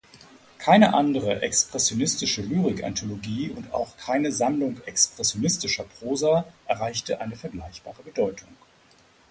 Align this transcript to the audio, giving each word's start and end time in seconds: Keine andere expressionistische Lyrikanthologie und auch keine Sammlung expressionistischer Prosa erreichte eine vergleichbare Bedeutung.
Keine 0.57 0.95
andere 0.95 1.43
expressionistische 1.43 2.41
Lyrikanthologie 2.41 3.51
und 3.51 3.71
auch 3.71 3.95
keine 3.97 4.31
Sammlung 4.31 4.81
expressionistischer 4.87 5.83
Prosa 5.83 6.45
erreichte 6.65 7.21
eine 7.21 7.35
vergleichbare 7.35 8.01
Bedeutung. 8.01 8.49